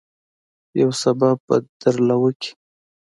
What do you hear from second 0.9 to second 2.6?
سبب به درله وکي.